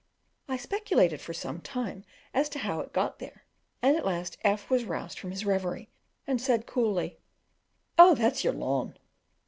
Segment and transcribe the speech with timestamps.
[0.47, 3.45] I speculated for some time as to how it got there,
[3.83, 5.91] and at last F was roused from his reverie,
[6.25, 7.19] and said coolly,
[7.99, 8.97] "Oh, that's your lawn!"